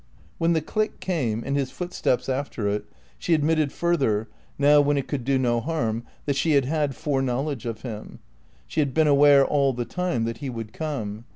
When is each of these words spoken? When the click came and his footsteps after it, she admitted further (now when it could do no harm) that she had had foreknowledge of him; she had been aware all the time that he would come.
When 0.39 0.53
the 0.53 0.63
click 0.63 0.99
came 0.99 1.43
and 1.45 1.55
his 1.55 1.69
footsteps 1.69 2.27
after 2.27 2.67
it, 2.67 2.85
she 3.19 3.35
admitted 3.35 3.71
further 3.71 4.27
(now 4.57 4.81
when 4.81 4.97
it 4.97 5.07
could 5.07 5.23
do 5.23 5.37
no 5.37 5.59
harm) 5.59 6.05
that 6.25 6.35
she 6.35 6.53
had 6.53 6.65
had 6.65 6.95
foreknowledge 6.95 7.67
of 7.67 7.83
him; 7.83 8.17
she 8.65 8.79
had 8.79 8.95
been 8.95 9.05
aware 9.05 9.45
all 9.45 9.73
the 9.73 9.85
time 9.85 10.23
that 10.25 10.37
he 10.39 10.49
would 10.49 10.73
come. 10.73 11.25